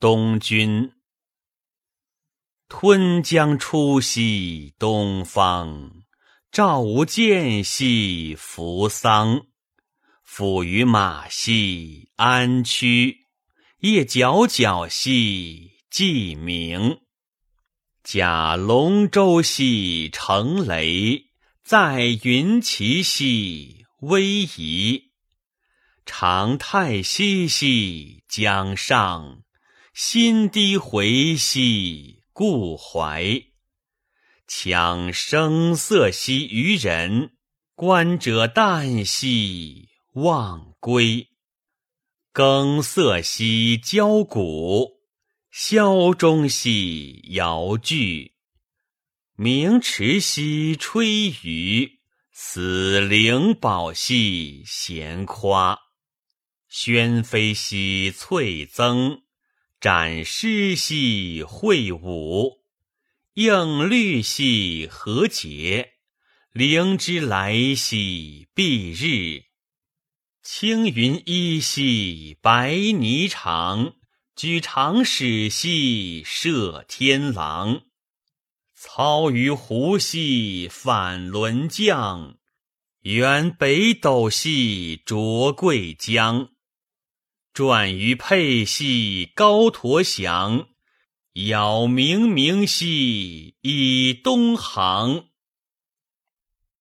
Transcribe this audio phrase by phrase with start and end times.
[0.00, 0.92] 东君。
[2.68, 5.92] 吞江出兮东方，
[6.50, 9.46] 赵无间兮扶桑。
[10.26, 13.26] 抚于马兮安区，
[13.78, 17.00] 夜皎皎兮既明。
[18.02, 21.30] 驾龙舟兮乘雷，
[21.62, 25.12] 载云旗兮威仪。
[26.04, 29.42] 长太息兮江上，
[29.96, 33.44] 心低回兮故怀。
[34.48, 37.36] 强声色兮于人，
[37.76, 41.28] 观者旦兮忘归。
[42.32, 44.94] 更色兮交鼓，
[45.52, 48.32] 箫中兮遥炬。
[49.36, 51.98] 鸣池兮吹竽，
[52.32, 55.78] 死灵宝兮闲夸。
[56.68, 59.22] 宣妃兮翠增，
[59.84, 62.62] 展诗兮会舞。
[63.34, 65.90] 应律兮何节，
[66.52, 69.42] 灵之来兮蔽日。
[70.42, 73.92] 青云依兮白霓裳，
[74.34, 77.82] 举长矢兮射天狼。
[78.74, 82.38] 操于湖兮反轮降，
[83.00, 86.53] 原北斗兮浊桂江。
[87.54, 90.66] 转于沛兮高驼翔，
[91.34, 95.26] 杳冥冥兮以东航。